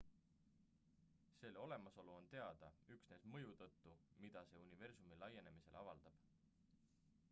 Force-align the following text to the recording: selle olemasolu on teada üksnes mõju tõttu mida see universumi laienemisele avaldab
selle 1.39 1.57
olemasolu 1.65 2.13
on 2.21 2.29
teada 2.31 2.69
üksnes 2.95 3.27
mõju 3.35 3.53
tõttu 3.63 3.93
mida 4.25 4.43
see 4.53 4.63
universumi 4.69 5.19
laienemisele 5.25 5.79
avaldab 5.85 6.19